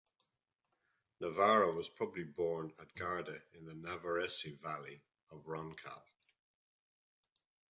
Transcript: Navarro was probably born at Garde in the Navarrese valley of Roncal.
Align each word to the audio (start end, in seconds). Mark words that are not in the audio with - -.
Navarro 1.19 1.75
was 1.75 1.87
probably 1.87 2.23
born 2.23 2.73
at 2.79 2.95
Garde 2.95 3.39
in 3.53 3.65
the 3.65 3.73
Navarrese 3.73 4.59
valley 4.59 4.99
of 5.29 5.45
Roncal. 5.45 6.01